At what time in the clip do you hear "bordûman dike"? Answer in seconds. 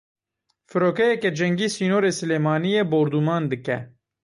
2.91-3.77